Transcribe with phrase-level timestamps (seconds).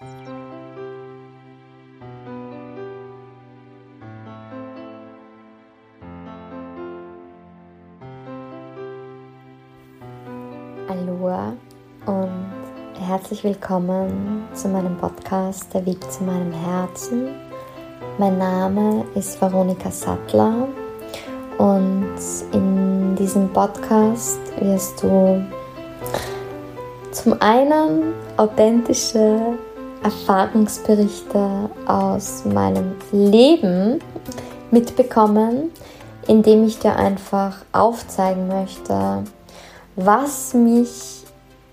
[0.00, 0.12] Aloha
[12.06, 12.30] und
[12.98, 17.34] herzlich willkommen zu meinem Podcast Der Weg zu meinem Herzen.
[18.16, 20.66] Mein Name ist Veronika Sattler
[21.58, 22.16] und
[22.52, 25.44] in diesem Podcast wirst du
[27.12, 29.58] zum einen authentische
[30.02, 34.00] Erfahrungsberichte aus meinem Leben
[34.70, 35.70] mitbekommen,
[36.26, 39.24] indem ich dir einfach aufzeigen möchte,
[39.96, 41.24] was mich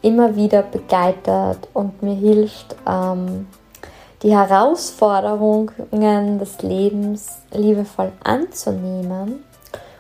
[0.02, 3.48] immer wieder begleitet und mir hilft, ähm,
[4.24, 9.44] die Herausforderungen des Lebens liebevoll anzunehmen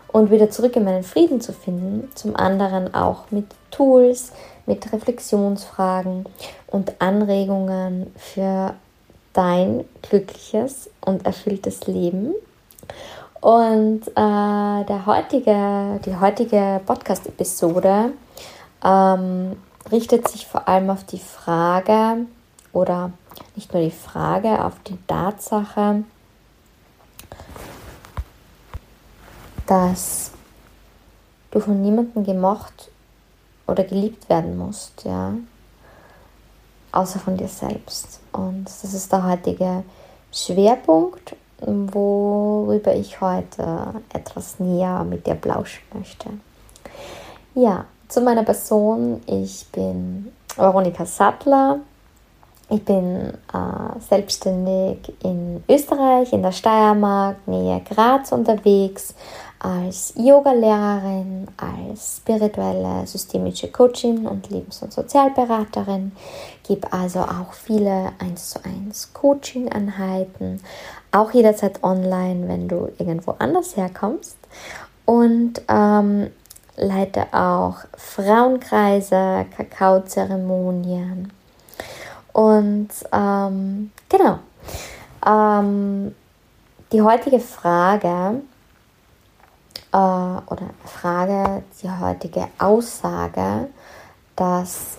[0.08, 2.09] und wieder zurück in meinen Frieden zu finden.
[2.16, 4.31] Zum anderen auch mit Tools,
[4.67, 6.26] mit Reflexionsfragen
[6.67, 8.75] und Anregungen für
[9.33, 12.33] dein glückliches und erfülltes Leben.
[13.42, 14.14] Und äh,
[14.86, 18.11] der heutige, die heutige Podcast-Episode
[18.83, 19.55] ähm,
[19.92, 22.25] richtet sich vor allem auf die Frage
[22.73, 23.11] oder
[23.55, 26.03] nicht nur die Frage, auf die Tatsache,
[29.67, 30.31] dass
[31.52, 32.89] du von niemandem gemocht
[33.68, 35.34] oder geliebt werden musst, ja,
[36.92, 38.20] außer von dir selbst.
[38.32, 39.84] Und das ist der heutige
[40.32, 46.30] Schwerpunkt worüber ich heute etwas näher mit dir plauschen möchte.
[47.56, 49.22] Ja, zu meiner Person.
[49.26, 51.80] Ich bin Veronika Sattler.
[52.70, 59.16] Ich bin äh, selbstständig in Österreich, in der Steiermark, nähe Graz unterwegs,
[59.59, 66.11] als Yoga-Lehrerin, als spirituelle systemische Coachin und Lebens- und Sozialberaterin,
[66.67, 70.61] gebe also auch viele 1 zu 1 Coaching-Einheiten,
[71.11, 74.37] auch jederzeit online, wenn du irgendwo anders herkommst
[75.05, 76.30] und ähm,
[76.76, 81.32] leite auch Frauenkreise, Kakaozeremonien
[82.33, 84.39] und ähm, genau.
[85.26, 86.14] Ähm,
[86.92, 88.42] die heutige Frage
[89.92, 93.67] äh, oder Frage, die heutige Aussage,
[94.36, 94.98] dass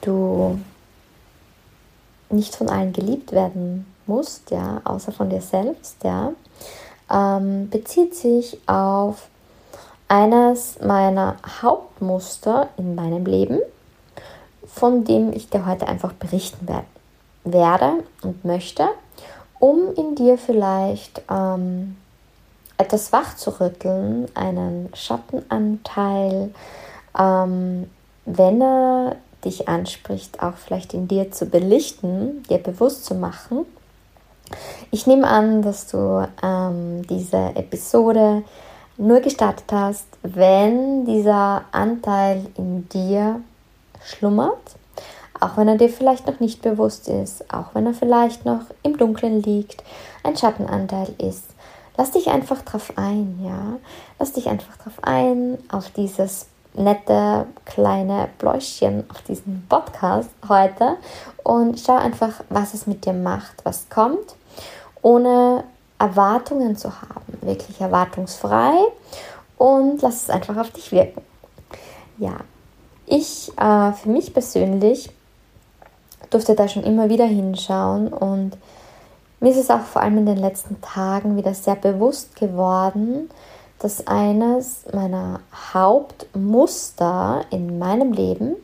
[0.00, 0.58] du
[2.30, 6.32] nicht von allen geliebt werden musst, ja, außer von dir selbst, ja,
[7.10, 9.28] ähm, bezieht sich auf
[10.08, 13.60] eines meiner Hauptmuster in meinem Leben,
[14.66, 16.86] von dem ich dir heute einfach berichten werde,
[17.44, 18.88] werde und möchte,
[19.58, 21.96] um in dir vielleicht ähm,
[22.82, 26.52] etwas wachzurütteln, einen Schattenanteil,
[27.18, 27.90] ähm,
[28.24, 33.66] wenn er dich anspricht, auch vielleicht in dir zu belichten, dir bewusst zu machen.
[34.90, 38.42] Ich nehme an, dass du ähm, diese Episode
[38.98, 43.40] nur gestartet hast, wenn dieser Anteil in dir
[44.04, 44.76] schlummert,
[45.40, 48.96] auch wenn er dir vielleicht noch nicht bewusst ist, auch wenn er vielleicht noch im
[48.96, 49.82] Dunkeln liegt,
[50.22, 51.46] ein Schattenanteil ist.
[51.96, 53.78] Lass dich einfach drauf ein, ja.
[54.18, 60.96] Lass dich einfach drauf ein auf dieses nette kleine Bläuschen auf diesem Podcast heute
[61.42, 64.36] und schau einfach, was es mit dir macht, was kommt,
[65.02, 65.64] ohne
[65.98, 68.72] Erwartungen zu haben, wirklich erwartungsfrei
[69.58, 71.22] und lass es einfach auf dich wirken.
[72.18, 72.36] Ja,
[73.06, 75.10] ich äh, für mich persönlich
[76.30, 78.56] durfte da schon immer wieder hinschauen und
[79.42, 83.28] mir ist es auch vor allem in den letzten Tagen wieder sehr bewusst geworden,
[83.80, 85.40] dass eines meiner
[85.74, 88.54] Hauptmuster in meinem Leben,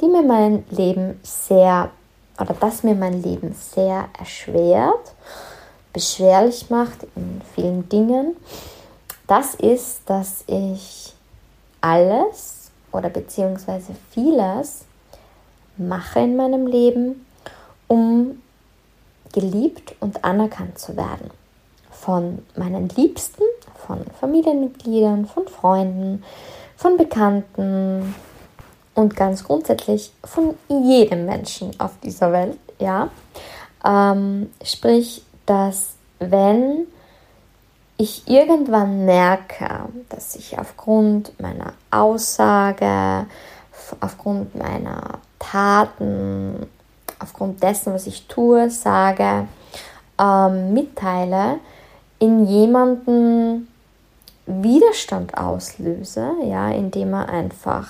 [0.00, 1.90] die mir mein Leben sehr
[2.40, 5.14] oder das mir mein Leben sehr erschwert,
[5.92, 8.36] beschwerlich macht in vielen Dingen,
[9.28, 11.14] das ist, dass ich
[11.80, 14.84] alles oder beziehungsweise vieles
[15.76, 17.26] mache in meinem Leben,
[17.86, 18.42] um
[19.36, 21.30] geliebt und anerkannt zu werden.
[21.90, 23.42] Von meinen Liebsten,
[23.86, 26.24] von Familienmitgliedern, von Freunden,
[26.76, 28.14] von Bekannten
[28.94, 32.58] und ganz grundsätzlich von jedem Menschen auf dieser Welt.
[32.78, 33.10] Ja,
[33.84, 36.86] ähm, sprich, dass wenn
[37.98, 39.68] ich irgendwann merke,
[40.08, 43.26] dass ich aufgrund meiner Aussage,
[44.00, 46.66] aufgrund meiner Taten
[47.18, 49.48] aufgrund dessen, was ich tue, sage,
[50.18, 51.58] ähm, mitteile,
[52.18, 53.68] in jemanden
[54.46, 57.88] Widerstand auslöse, ja, indem er einfach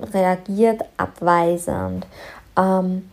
[0.00, 2.06] reagiert, abweisend,
[2.56, 3.10] ähm,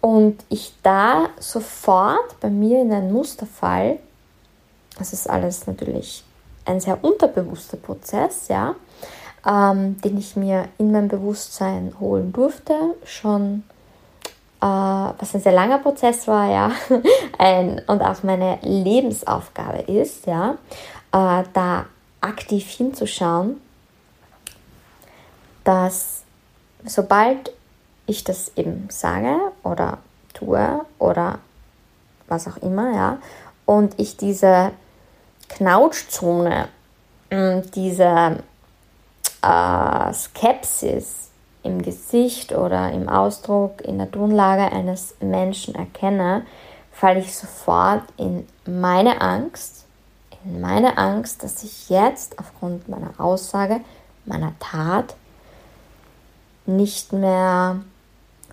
[0.00, 3.98] Und ich da sofort bei mir in ein Muster fall,
[4.98, 6.22] das ist alles natürlich
[6.64, 8.76] ein sehr unterbewusster Prozess, ja,
[9.44, 12.74] ähm, den ich mir in mein Bewusstsein holen durfte,
[13.04, 13.64] schon
[14.60, 16.72] was ein sehr langer Prozess war, ja,
[17.38, 20.56] ein, und auch meine Lebensaufgabe ist, ja,
[21.12, 21.86] äh, da
[22.20, 23.60] aktiv hinzuschauen,
[25.64, 26.22] dass
[26.84, 27.52] sobald
[28.06, 29.98] ich das eben sage oder
[30.32, 31.38] tue oder
[32.28, 33.18] was auch immer, ja,
[33.66, 34.72] und ich diese
[35.48, 36.68] Knautschzone,
[37.30, 38.38] mm, diese
[39.42, 41.30] äh, Skepsis
[41.62, 46.46] im Gesicht oder im Ausdruck, in der Tonlage eines Menschen erkenne,
[46.92, 49.84] falle ich sofort in meine Angst,
[50.44, 53.80] in meine Angst, dass ich jetzt aufgrund meiner Aussage,
[54.24, 55.14] meiner Tat
[56.66, 57.80] nicht mehr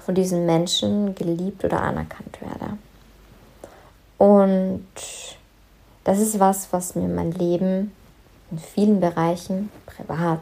[0.06, 2.78] von diesen Menschen geliebt oder anerkannt werde.
[4.18, 4.86] Und
[6.04, 7.92] das ist was, was mir mein Leben
[8.52, 10.42] in vielen Bereichen, privat,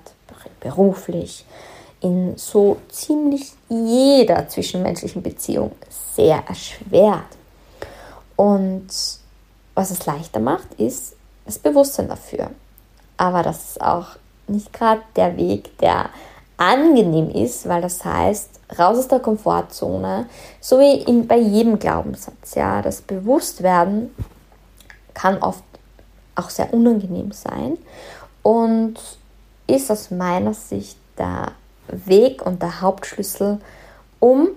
[0.59, 1.45] beruflich,
[2.01, 5.71] in so ziemlich jeder zwischenmenschlichen Beziehung
[6.15, 7.37] sehr erschwert.
[8.35, 8.87] Und
[9.75, 11.15] was es leichter macht, ist
[11.45, 12.49] das Bewusstsein dafür.
[13.17, 14.07] Aber das ist auch
[14.47, 16.09] nicht gerade der Weg, der
[16.57, 20.27] angenehm ist, weil das heißt, raus aus der Komfortzone,
[20.59, 22.55] so wie in, bei jedem Glaubenssatz.
[22.55, 24.13] Ja, das Bewusstwerden
[25.13, 25.63] kann oft
[26.35, 27.77] auch sehr unangenehm sein
[28.41, 28.95] und
[29.67, 31.51] ist aus meiner Sicht der
[31.87, 33.59] Weg und der Hauptschlüssel,
[34.19, 34.49] um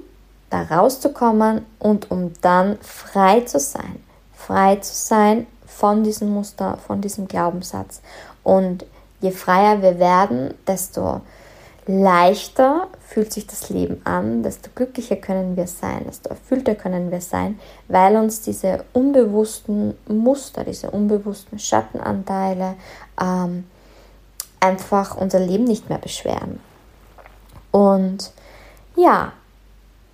[0.51, 4.03] da rauszukommen und um dann frei zu sein.
[4.35, 8.01] Frei zu sein von diesem Muster, von diesem Glaubenssatz.
[8.43, 8.85] Und
[9.21, 11.23] je freier wir werden, desto
[11.87, 17.21] leichter fühlt sich das Leben an, desto glücklicher können wir sein, desto erfüllter können wir
[17.21, 22.77] sein, weil uns diese unbewussten Muster, diese unbewussten Schattenanteile
[23.21, 23.65] ähm,
[24.61, 26.61] einfach unser Leben nicht mehr beschweren.
[27.75, 28.31] Und
[28.95, 29.33] ja,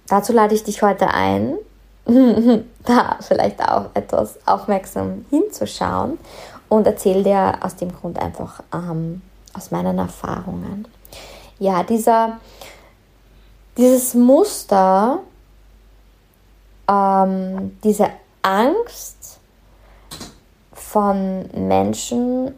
[0.09, 1.59] dazu lade ich dich heute ein,
[2.87, 6.19] da vielleicht auch etwas aufmerksam hinzuschauen
[6.71, 9.21] und erzähle dir aus dem Grund einfach ähm,
[9.53, 10.89] aus meinen Erfahrungen.
[11.59, 12.39] Ja, dieser,
[13.77, 15.19] dieses Muster,
[16.89, 18.09] ähm, diese
[18.41, 19.39] Angst
[20.73, 22.55] von Menschen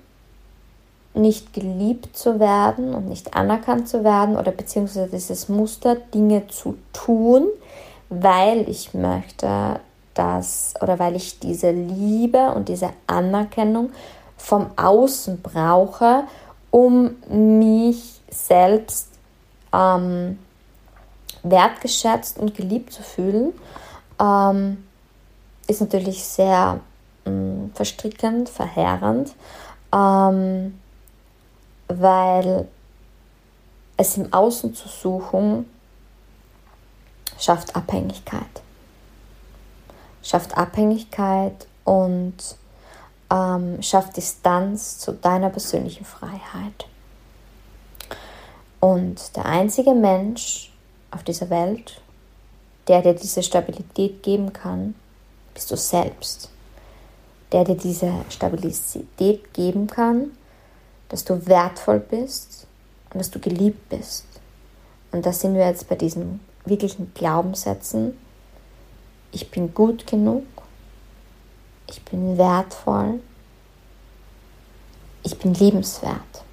[1.15, 6.77] nicht geliebt zu werden und nicht anerkannt zu werden oder beziehungsweise dieses Muster, Dinge zu
[6.93, 7.49] tun,
[8.09, 9.81] weil ich möchte,
[10.15, 13.91] dass oder weil ich diese Liebe und diese Anerkennung
[14.37, 16.25] vom Außen brauche,
[16.71, 19.09] um mich selbst
[19.73, 20.39] ähm,
[21.43, 23.53] wertgeschätzt und geliebt zu fühlen,
[24.21, 24.85] ähm,
[25.67, 26.81] ist natürlich sehr
[27.27, 29.35] ähm, verstrickend, verheerend,
[29.95, 30.79] ähm,
[32.01, 32.69] weil
[33.97, 35.69] es im Außen zu suchen
[37.39, 38.63] schafft Abhängigkeit.
[40.23, 42.35] Schafft Abhängigkeit und
[43.31, 46.87] ähm, schafft Distanz zu deiner persönlichen Freiheit.
[48.81, 50.73] Und der einzige Mensch
[51.11, 52.01] auf dieser Welt,
[52.89, 54.95] der dir diese Stabilität geben kann,
[55.55, 56.51] bist du selbst.
[57.53, 60.33] Der dir diese Stabilität geben kann,
[61.13, 62.67] dass du wertvoll bist
[63.13, 64.25] und dass du geliebt bist.
[65.13, 68.17] Und da sind wir jetzt bei diesen wirklichen Glaubenssätzen.
[69.31, 70.45] Ich bin gut genug.
[71.87, 73.21] Ich bin wertvoll.
[75.23, 76.45] Ich bin liebenswert.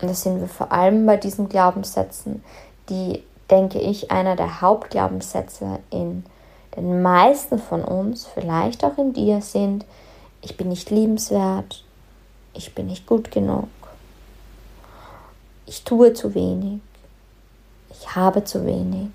[0.00, 2.42] Und das sind wir vor allem bei diesen Glaubenssätzen,
[2.88, 6.24] die, denke ich, einer der Hauptglaubenssätze in
[6.74, 9.84] den meisten von uns, vielleicht auch in dir, sind,
[10.40, 11.84] ich bin nicht liebenswert,
[12.54, 13.68] ich bin nicht gut genug,
[15.66, 16.80] ich tue zu wenig,
[17.90, 19.08] ich habe zu wenig,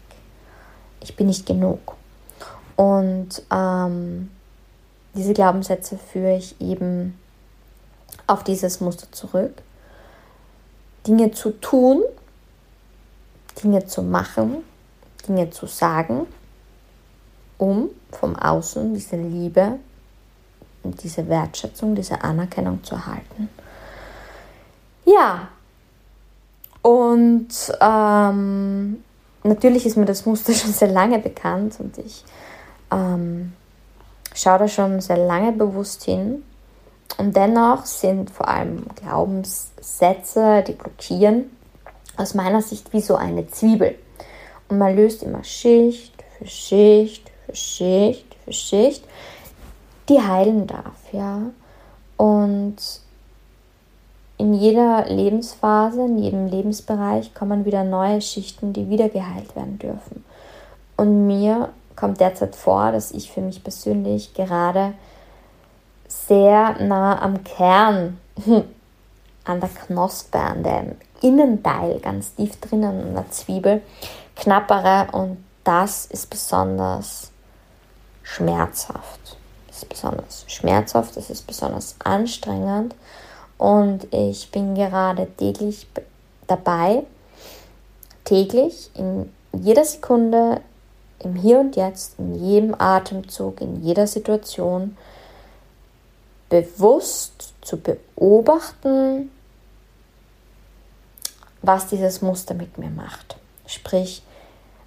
[1.01, 1.95] ich bin nicht genug.
[2.75, 4.29] Und ähm,
[5.13, 7.17] diese Glaubenssätze führe ich eben
[8.27, 9.61] auf dieses Muster zurück.
[11.05, 12.03] Dinge zu tun,
[13.63, 14.57] Dinge zu machen,
[15.27, 16.27] Dinge zu sagen,
[17.57, 19.79] um vom Außen diese Liebe
[20.83, 23.49] diese Wertschätzung, diese Anerkennung zu erhalten.
[25.05, 25.49] Ja,
[26.81, 27.49] und
[27.81, 29.03] ähm,
[29.43, 32.23] natürlich ist mir das Muster schon sehr lange bekannt und ich
[32.91, 33.53] ähm,
[34.33, 36.43] schaue da schon sehr lange bewusst hin.
[37.17, 41.45] Und dennoch sind vor allem Glaubenssätze, die blockieren,
[42.15, 43.95] aus meiner Sicht wie so eine Zwiebel.
[44.69, 49.03] Und man löst immer Schicht für Schicht für Schicht für Schicht,
[50.09, 51.41] die heilen darf, ja.
[52.17, 52.75] Und
[54.37, 60.23] in jeder Lebensphase, in jedem Lebensbereich kommen wieder neue Schichten, die wieder geheilt werden dürfen.
[60.95, 64.93] Und mir kommt derzeit vor, dass ich für mich persönlich gerade
[66.07, 68.19] sehr nah am Kern,
[69.45, 73.81] an der Knospe, an dem Innenteil, ganz tief drinnen an der Zwiebel,
[74.35, 77.31] knappere und das ist besonders
[78.23, 79.36] schmerzhaft.
[79.77, 82.95] Ist besonders schmerzhaft, das ist besonders anstrengend
[83.59, 85.85] und ich bin gerade täglich
[86.47, 87.03] dabei,
[88.25, 90.61] täglich in jeder Sekunde,
[91.19, 94.97] im Hier und Jetzt, in jedem Atemzug, in jeder Situation
[96.49, 99.31] bewusst zu beobachten,
[101.61, 103.37] was dieses Muster mit mir macht.
[103.67, 104.23] Sprich,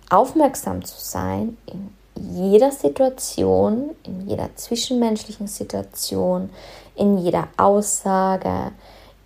[0.08, 6.50] aufmerksam zu sein in jeder Situation, in jeder zwischenmenschlichen Situation,
[6.94, 8.72] in jeder Aussage,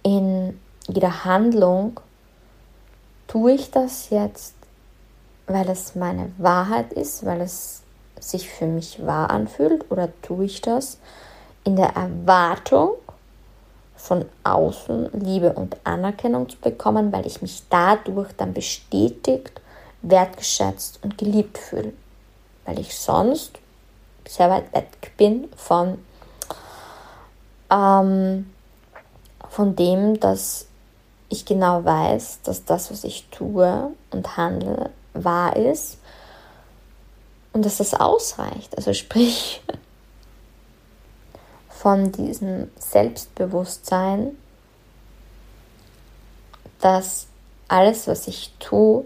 [0.02, 2.00] in jeder Handlung,
[3.26, 4.54] tue ich das jetzt,
[5.46, 7.82] weil es meine Wahrheit ist, weil es
[8.20, 10.98] sich für mich wahr anfühlt, oder tue ich das
[11.64, 12.92] in der Erwartung,
[13.96, 19.62] von außen Liebe und Anerkennung zu bekommen, weil ich mich dadurch dann bestätigt,
[20.02, 21.94] wertgeschätzt und geliebt fühle
[22.64, 23.58] weil ich sonst
[24.26, 25.98] sehr weit weg bin von,
[27.70, 28.50] ähm,
[29.50, 30.66] von dem, dass
[31.28, 35.98] ich genau weiß, dass das, was ich tue und handle, wahr ist
[37.52, 38.76] und dass das ausreicht.
[38.76, 39.62] Also sprich
[41.68, 44.36] von diesem Selbstbewusstsein,
[46.80, 47.26] dass
[47.68, 49.04] alles, was ich tue,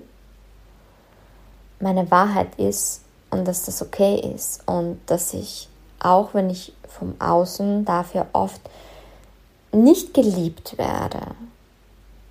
[1.80, 5.68] meine Wahrheit ist und dass das okay ist und dass ich,
[6.00, 8.60] auch wenn ich vom Außen dafür oft
[9.72, 11.20] nicht geliebt werde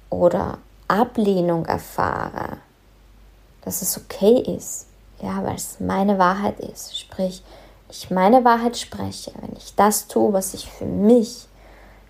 [0.09, 2.57] oder Ablehnung erfahre,
[3.61, 4.87] dass es okay ist,
[5.21, 6.97] ja, weil es meine Wahrheit ist.
[6.97, 7.43] Sprich,
[7.89, 11.47] ich meine Wahrheit spreche, wenn ich das tue, was sich für mich,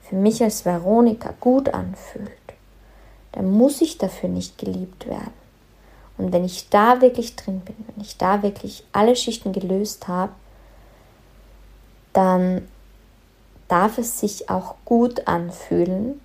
[0.04, 2.32] für mich als Veronika gut anfühlt,
[3.32, 5.47] dann muss ich dafür nicht geliebt werden.
[6.18, 10.32] Und wenn ich da wirklich drin bin, wenn ich da wirklich alle Schichten gelöst habe,
[12.14, 12.68] dann
[13.68, 16.20] darf es sich auch gut anfühlen,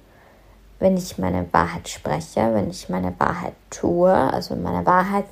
[0.79, 4.13] wenn ich meine Wahrheit spreche, wenn ich meine Wahrheit tue.
[4.13, 5.27] Also meine Wahrheit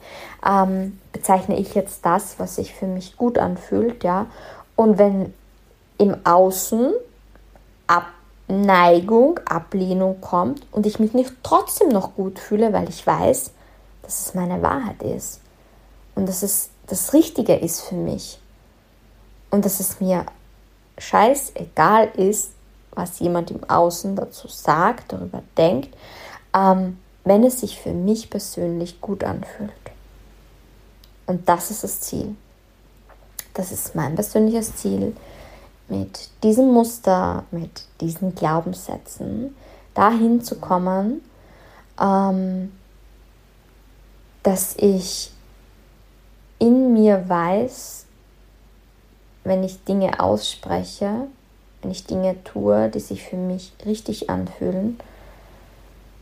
[0.46, 4.26] ähm, bezeichne ich jetzt das, was sich für mich gut anfühlt, ja.
[4.76, 5.34] Und wenn
[5.98, 6.92] im Außen
[7.86, 13.52] Abneigung, Ablehnung kommt und ich mich nicht trotzdem noch gut fühle, weil ich weiß,
[14.10, 15.40] dass es meine Wahrheit ist
[16.16, 18.40] und dass es das Richtige ist für mich
[19.50, 20.26] und dass es mir
[20.98, 22.50] scheißegal ist,
[22.90, 25.96] was jemand im Außen dazu sagt, darüber denkt,
[26.52, 29.70] ähm, wenn es sich für mich persönlich gut anfühlt.
[31.26, 32.34] Und das ist das Ziel.
[33.54, 35.14] Das ist mein persönliches Ziel,
[35.86, 39.54] mit diesem Muster, mit diesen Glaubenssätzen
[39.94, 41.20] dahin zu kommen,
[42.00, 42.72] ähm,
[44.42, 45.32] dass ich
[46.59, 48.06] in mir weiß,
[49.44, 51.26] wenn ich Dinge ausspreche,
[51.82, 54.99] wenn ich Dinge tue, die sich für mich richtig anfühlen,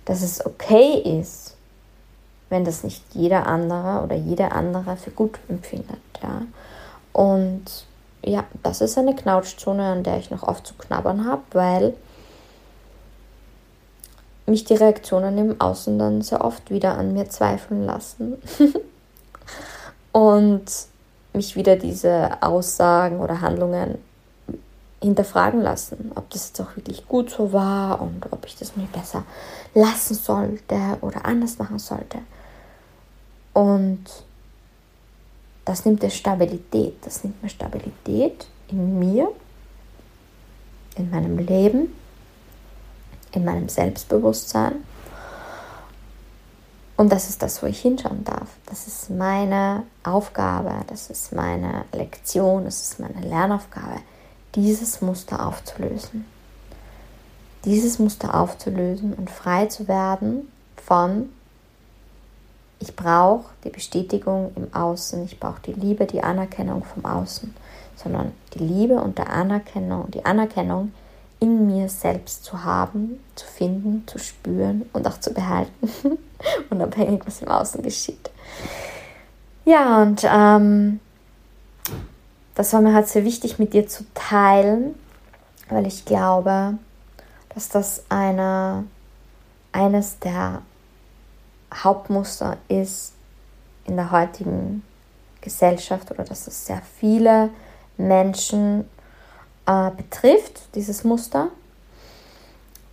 [0.04, 1.56] dass es okay ist,
[2.48, 5.98] wenn das nicht jeder andere oder jede andere für gut empfindet.
[6.22, 6.42] Ja?
[7.12, 7.64] Und
[8.24, 11.94] ja, das ist eine Knautschzone, an der ich noch oft zu knabbern habe, weil
[14.48, 18.36] mich die Reaktionen im Außen dann sehr oft wieder an mir zweifeln lassen
[20.12, 20.64] und
[21.32, 23.98] mich wieder diese Aussagen oder Handlungen
[25.00, 28.86] hinterfragen lassen, ob das jetzt auch wirklich gut so war und ob ich das mir
[28.86, 29.22] besser
[29.74, 32.18] lassen sollte oder anders machen sollte.
[33.52, 34.04] Und
[35.64, 39.30] das nimmt mir Stabilität, das nimmt mir Stabilität in mir,
[40.96, 41.92] in meinem Leben
[43.32, 44.84] in meinem Selbstbewusstsein.
[46.96, 48.48] Und das ist das, wo ich hinschauen darf.
[48.66, 54.00] Das ist meine Aufgabe, das ist meine Lektion, das ist meine Lernaufgabe,
[54.56, 56.24] dieses Muster aufzulösen.
[57.64, 61.28] Dieses Muster aufzulösen und frei zu werden von,
[62.80, 67.54] ich brauche die Bestätigung im Außen, ich brauche die Liebe, die Anerkennung vom Außen,
[67.94, 70.92] sondern die Liebe und der Anerkennung, die Anerkennung
[71.40, 75.90] in mir selbst zu haben, zu finden, zu spüren und auch zu behalten,
[76.70, 78.30] unabhängig, was im Außen geschieht.
[79.64, 81.00] Ja, und ähm,
[82.54, 84.94] das war mir halt sehr wichtig mit dir zu teilen,
[85.68, 86.78] weil ich glaube,
[87.54, 88.84] dass das eine,
[89.72, 90.62] eines der
[91.72, 93.12] Hauptmuster ist
[93.84, 94.82] in der heutigen
[95.40, 97.50] Gesellschaft oder dass es sehr viele
[97.96, 98.88] Menschen
[99.68, 101.48] äh, betrifft, dieses Muster.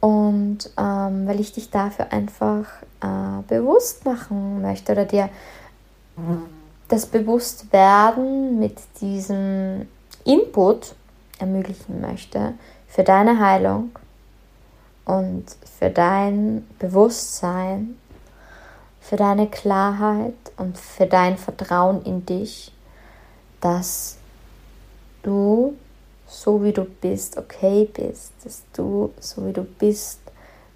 [0.01, 2.65] Und ähm, weil ich dich dafür einfach
[3.01, 5.29] äh, bewusst machen möchte oder dir
[6.87, 9.87] das Bewusstwerden mit diesem
[10.23, 10.95] Input
[11.39, 12.53] ermöglichen möchte
[12.87, 13.91] für deine Heilung
[15.05, 15.45] und
[15.79, 17.97] für dein Bewusstsein,
[19.01, 22.71] für deine Klarheit und für dein Vertrauen in dich,
[23.59, 24.17] dass
[25.23, 25.75] du
[26.27, 30.19] so wie du bist okay bist, dass du so wie du bist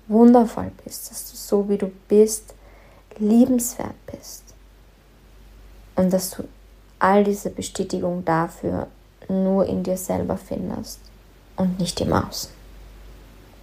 [0.08, 2.54] wundervoll bist, dass du so wie du bist
[3.18, 4.44] liebenswert bist
[5.96, 6.44] und dass du
[7.00, 8.88] all diese Bestätigung dafür
[9.28, 11.00] nur in dir selber findest
[11.56, 12.52] und nicht im Außen.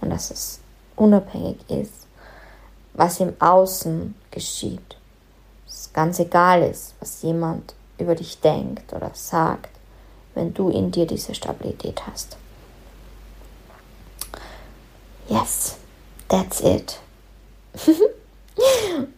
[0.01, 0.59] Und dass es
[0.95, 2.07] unabhängig ist,
[2.93, 4.97] was im Außen geschieht.
[5.67, 9.76] Es ganz egal ist, was jemand über dich denkt oder sagt,
[10.37, 12.37] wenn du in dir diese Stabilität hast.
[15.27, 15.77] Yes,
[16.27, 16.99] that's it.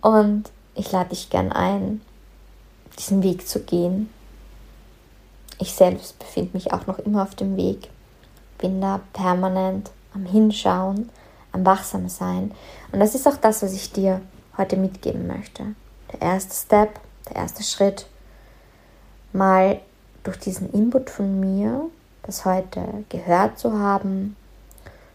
[0.02, 2.02] und ich lade dich gern ein,
[2.98, 4.10] diesen Weg zu gehen.
[5.60, 7.90] Ich selbst befinde mich auch noch immer auf dem Weg,
[8.58, 11.10] bin da permanent am Hinschauen,
[11.52, 12.54] am Wachsamsein.
[12.94, 14.22] Und das ist auch das, was ich dir
[14.58, 15.76] heute mitgeben möchte.
[16.14, 18.08] Der erste Step, der erste Schritt,
[19.34, 19.82] mal
[20.24, 21.90] durch diesen Input von mir,
[22.24, 24.36] das heute gehört zu haben,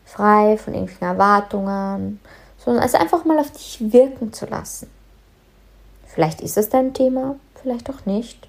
[0.05, 2.21] frei von irgendwelchen Erwartungen,
[2.59, 4.91] sondern es einfach mal auf dich wirken zu lassen.
[6.07, 8.49] Vielleicht ist es dein Thema, vielleicht auch nicht.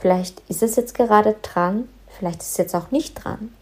[0.00, 3.54] Vielleicht ist es jetzt gerade dran, vielleicht ist es jetzt auch nicht dran.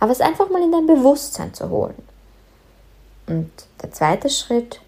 [0.00, 1.94] Aber es einfach mal in dein Bewusstsein zu holen.
[3.26, 3.50] Und
[3.82, 4.80] der zweite Schritt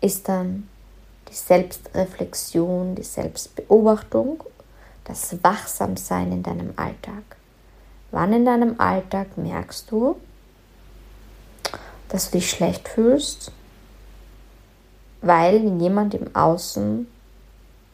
[0.00, 0.68] ist dann
[1.28, 4.44] die Selbstreflexion, die Selbstbeobachtung,
[5.04, 7.22] das Wachsamsein in deinem Alltag.
[8.10, 10.16] Wann in deinem Alltag merkst du,
[12.08, 13.50] dass du dich schlecht fühlst,
[15.22, 17.06] weil jemand im Außen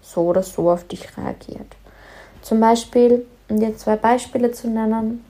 [0.02, 1.76] so oder so auf dich reagiert.
[2.42, 5.24] Zum Beispiel, um dir zwei Beispiele zu nennen.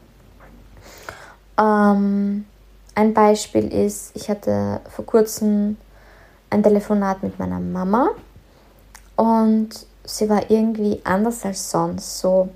[1.58, 2.46] Ähm,
[2.94, 5.76] ein Beispiel ist, ich hatte vor kurzem
[6.50, 8.10] ein Telefonat mit meiner Mama
[9.16, 12.20] und sie war irgendwie anders als sonst.
[12.20, 12.48] So,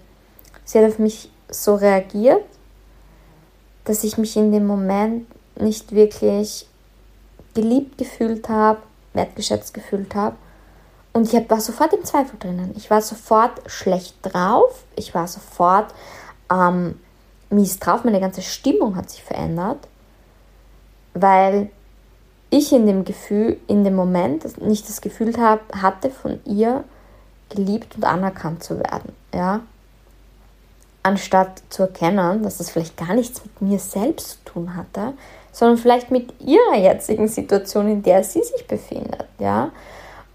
[0.64, 2.44] sie hat auf mich so reagiert,
[3.84, 5.26] dass ich mich in dem Moment
[5.60, 6.66] nicht wirklich
[7.54, 8.80] geliebt gefühlt habe,
[9.12, 10.36] wertgeschätzt gefühlt habe
[11.12, 12.72] und ich war sofort im Zweifel drinnen.
[12.76, 14.84] Ich war sofort schlecht drauf.
[14.96, 15.92] Ich war sofort
[16.50, 16.98] ähm,
[17.50, 18.04] mies drauf.
[18.04, 19.88] Meine ganze Stimmung hat sich verändert,
[21.12, 21.70] weil
[22.48, 26.84] ich in dem Gefühl, in dem Moment nicht das Gefühl hab, hatte, von ihr
[27.54, 29.12] geliebt und anerkannt zu werden.
[29.34, 29.60] Ja?
[31.02, 35.14] Anstatt zu erkennen, dass das vielleicht gar nichts mit mir selbst zu tun hatte,
[35.52, 39.26] sondern vielleicht mit ihrer jetzigen Situation, in der sie sich befindet.
[39.38, 39.70] Ja?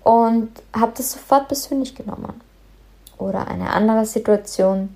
[0.07, 2.39] und habe das sofort persönlich genommen.
[3.17, 4.95] Oder eine andere Situation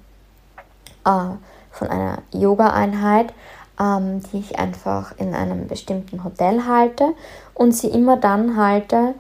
[1.06, 1.36] äh,
[1.70, 3.34] von einer Yoga-Einheit,
[3.78, 7.14] ähm, die ich einfach in einem bestimmten Hotel halte
[7.54, 9.14] und sie immer dann halte,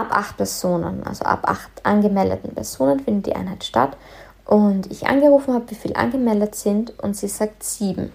[0.00, 3.96] ab acht Personen, also ab acht angemeldeten Personen findet die Einheit statt.
[4.44, 8.12] Und ich angerufen habe, wie viele angemeldet sind und sie sagt sieben.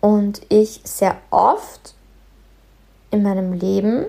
[0.00, 1.94] Und ich sehr oft
[3.10, 4.06] in meinem Leben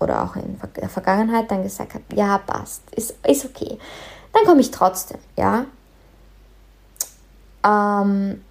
[0.00, 3.78] oder auch in der Vergangenheit dann gesagt habe, ja, passt, ist, ist okay.
[4.32, 5.64] Dann komme ich trotzdem, ja.
[7.64, 8.42] Ähm,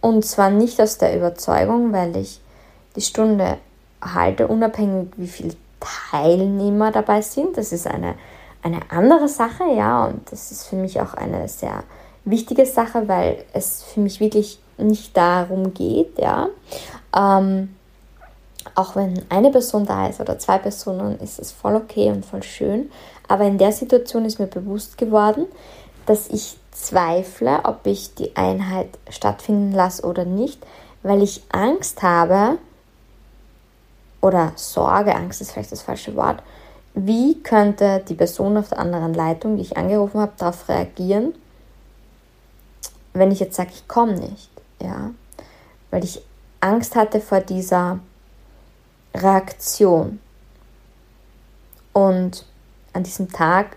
[0.00, 2.40] und zwar nicht aus der Überzeugung, weil ich
[2.96, 3.58] die Stunde
[4.00, 7.56] halte, unabhängig wie viele Teilnehmer dabei sind.
[7.56, 8.14] Das ist eine,
[8.62, 11.84] eine andere Sache, ja, und das ist für mich auch eine sehr
[12.24, 16.48] wichtige Sache, weil es für mich wirklich nicht darum geht, ja.
[17.16, 17.74] Ähm,
[18.74, 22.42] auch wenn eine Person da ist oder zwei Personen, ist es voll okay und voll
[22.42, 22.90] schön.
[23.26, 25.46] Aber in der Situation ist mir bewusst geworden,
[26.06, 30.64] dass ich zweifle, ob ich die Einheit stattfinden lasse oder nicht,
[31.02, 32.58] weil ich Angst habe,
[34.20, 36.42] oder Sorge, Angst ist vielleicht das falsche Wort,
[36.94, 41.34] wie könnte die Person auf der anderen Leitung, die ich angerufen habe, darauf reagieren,
[43.12, 45.10] wenn ich jetzt sage, ich komme nicht, ja,
[45.90, 46.22] weil ich
[46.60, 48.00] Angst hatte vor dieser
[49.14, 50.20] Reaktion.
[51.92, 52.44] Und
[52.92, 53.76] an diesem Tag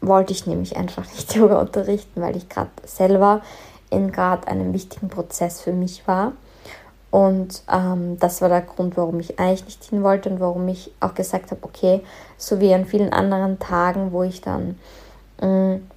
[0.00, 3.42] wollte ich nämlich einfach nicht Yoga unterrichten, weil ich gerade selber
[3.90, 6.32] in gerade einem wichtigen Prozess für mich war.
[7.10, 10.92] Und ähm, das war der Grund, warum ich eigentlich nicht hin wollte und warum ich
[11.00, 12.02] auch gesagt habe, okay,
[12.36, 14.78] so wie an vielen anderen Tagen, wo ich dann
[15.40, 15.90] mh, mm,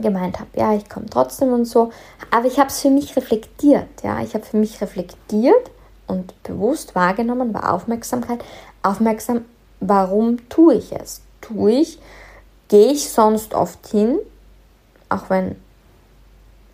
[0.00, 1.90] gemeint habe, ja, ich komme trotzdem und so.
[2.30, 5.70] Aber ich habe es für mich reflektiert, ja, ich habe für mich reflektiert
[6.06, 8.44] und bewusst wahrgenommen, war Aufmerksamkeit,
[8.82, 9.44] aufmerksam,
[9.80, 11.22] warum tue ich es?
[11.40, 11.98] Tue ich,
[12.68, 14.18] gehe ich sonst oft hin,
[15.08, 15.56] auch wenn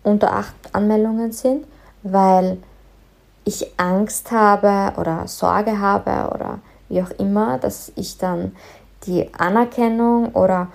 [0.03, 1.65] unter acht Anmeldungen sind,
[2.03, 2.57] weil
[3.49, 8.55] ich Angst habe oder Sorge habe oder wie auch immer, dass ich dann
[9.05, 10.67] die Anerkennung oder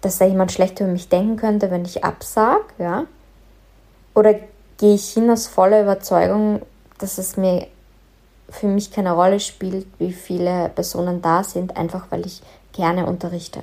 [0.00, 3.04] dass da jemand schlecht über mich denken könnte, wenn ich absage, ja?
[4.14, 4.34] Oder
[4.78, 6.62] gehe ich hin aus voller Überzeugung,
[6.98, 7.66] dass es mir
[8.48, 13.62] für mich keine Rolle spielt, wie viele Personen da sind, einfach weil ich gerne unterrichte.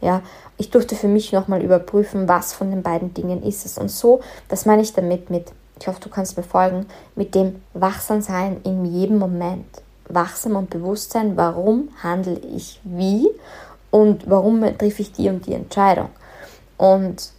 [0.00, 0.22] Ja,
[0.58, 3.78] ich durfte für mich nochmal überprüfen, was von den beiden Dingen ist es.
[3.78, 7.62] Und so, das meine ich damit mit, ich hoffe, du kannst mir folgen, mit dem
[7.74, 9.66] Wachsamsein in jedem Moment.
[10.08, 13.28] Wachsam und Bewusstsein, warum handle ich wie
[13.90, 16.10] und warum treffe ich die und die Entscheidung.
[16.76, 17.30] Und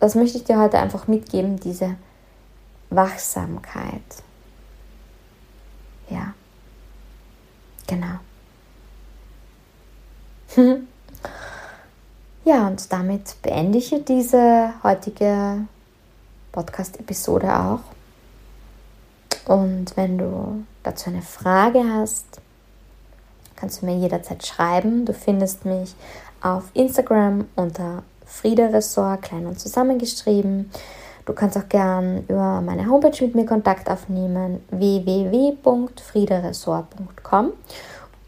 [0.00, 1.94] das möchte ich dir heute einfach mitgeben, diese
[2.90, 4.02] Wachsamkeit.
[6.10, 6.34] Ja,
[7.86, 8.18] genau.
[12.46, 15.66] Ja, und damit beende ich diese heutige
[16.56, 17.80] Podcast-Episode auch.
[19.46, 22.40] Und wenn du dazu eine Frage hast,
[23.56, 25.04] kannst du mir jederzeit schreiben.
[25.04, 25.94] Du findest mich
[26.40, 30.70] auf Instagram unter Frieda Ressort, klein und zusammengeschrieben.
[31.26, 37.52] Du kannst auch gern über meine Homepage mit mir Kontakt aufnehmen, www.friederessort.com.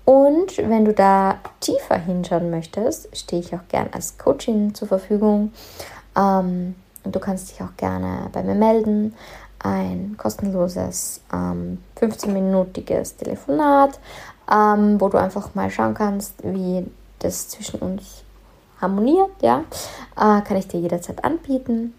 [0.04, 5.52] Und wenn du da tiefer hinschauen möchtest, stehe ich auch gern als Coaching zur Verfügung.
[6.16, 6.74] Ähm,
[7.14, 9.14] du kannst dich auch gerne bei mir melden.
[9.60, 13.98] Ein kostenloses ähm, 15-minütiges Telefonat,
[14.50, 16.86] ähm, wo du einfach mal schauen kannst, wie
[17.18, 18.22] das zwischen uns
[18.80, 19.30] harmoniert.
[19.40, 19.64] Ja,
[20.16, 21.94] äh, kann ich dir jederzeit anbieten.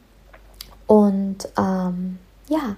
[0.88, 2.18] Und ähm,
[2.48, 2.76] ja,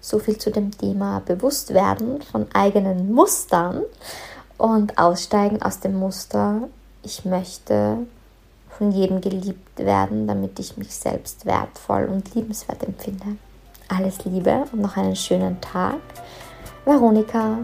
[0.00, 3.82] so viel zu dem Thema Bewusstwerden von eigenen Mustern
[4.56, 6.68] und aussteigen aus dem Muster,
[7.02, 7.98] ich möchte
[8.80, 13.36] von jedem geliebt werden, damit ich mich selbst wertvoll und liebenswert empfinde.
[13.88, 15.98] Alles Liebe und noch einen schönen Tag.
[16.86, 17.58] Veronika